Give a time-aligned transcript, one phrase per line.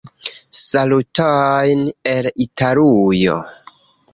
[0.59, 1.83] Salutojn
[2.15, 3.37] el Italujo.